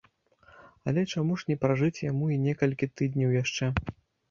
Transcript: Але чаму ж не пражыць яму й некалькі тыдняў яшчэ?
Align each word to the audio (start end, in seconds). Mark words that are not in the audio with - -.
Але 0.91 1.03
чаму 1.17 1.37
ж 1.41 1.51
не 1.51 1.57
пражыць 1.67 2.03
яму 2.09 2.25
й 2.33 2.41
некалькі 2.47 2.91
тыдняў 2.97 3.39
яшчэ? 3.41 3.73